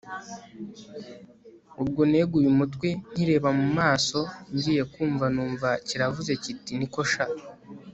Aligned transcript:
ubwo 1.81 2.01
neguye 2.11 2.47
umutwe 2.53 2.87
nkireba 3.11 3.49
mumaso 3.59 4.19
ngiye 4.53 4.83
kumva 4.93 5.25
numva 5.35 5.69
kiravuze 5.87 6.31
kiti 6.43 6.73
niko 6.79 7.01
sha 7.11 7.25